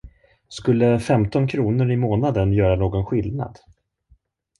[0.47, 3.59] Skulle femton kronor i månaden göra någon skillnad?